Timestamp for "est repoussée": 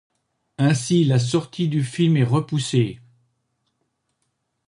2.17-2.99